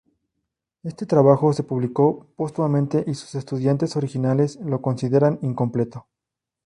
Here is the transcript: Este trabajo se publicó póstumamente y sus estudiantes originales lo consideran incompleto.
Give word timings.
Este 0.81 1.05
trabajo 1.05 1.53
se 1.53 1.61
publicó 1.61 2.25
póstumamente 2.35 3.03
y 3.05 3.13
sus 3.13 3.35
estudiantes 3.35 3.95
originales 3.95 4.55
lo 4.55 4.81
consideran 4.81 5.37
incompleto. 5.43 6.07